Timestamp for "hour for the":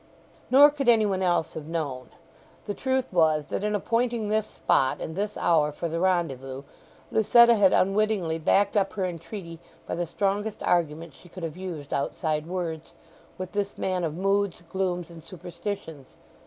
5.37-5.99